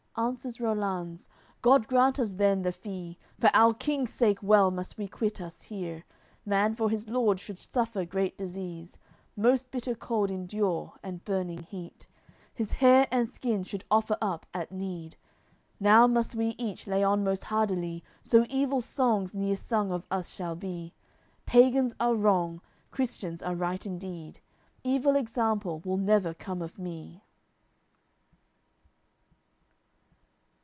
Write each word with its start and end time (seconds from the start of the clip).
Answers 0.17 0.59
Rollanz: 0.59 1.29
"God 1.61 1.87
grant 1.87 2.19
us 2.19 2.33
then 2.33 2.63
the 2.63 2.73
fee! 2.73 3.17
For 3.39 3.49
our 3.53 3.73
King's 3.73 4.11
sake 4.11 4.43
well 4.43 4.69
must 4.69 4.97
we 4.97 5.07
quit 5.07 5.39
us 5.39 5.63
here; 5.63 6.03
Man 6.45 6.75
for 6.75 6.89
his 6.89 7.07
lord 7.07 7.39
should 7.39 7.57
suffer 7.57 8.03
great 8.05 8.37
disease, 8.37 8.97
Most 9.37 9.71
bitter 9.71 9.95
cold 9.95 10.29
endure, 10.29 10.93
and 11.01 11.23
burning 11.23 11.63
heat, 11.63 12.07
His 12.53 12.73
hair 12.73 13.07
and 13.09 13.29
skin 13.29 13.63
should 13.63 13.85
offer 13.89 14.17
up 14.21 14.45
at 14.53 14.69
need. 14.69 15.15
Now 15.79 16.07
must 16.07 16.35
we 16.35 16.55
each 16.57 16.87
lay 16.87 17.03
on 17.05 17.23
most 17.23 17.45
hardily, 17.45 18.03
So 18.21 18.45
evil 18.49 18.81
songs 18.81 19.33
neer 19.33 19.55
sung 19.55 19.93
of 19.93 20.05
us 20.11 20.29
shall 20.29 20.57
be. 20.57 20.93
Pagans 21.45 21.95
are 22.01 22.15
wrong: 22.15 22.61
Christians 22.91 23.41
are 23.41 23.55
right 23.55 23.83
indeed. 23.85 24.41
Evil 24.83 25.15
example 25.15 25.79
will 25.85 25.97
never 25.97 26.33
come 26.33 26.61
of 26.61 26.77
me." 26.77 27.23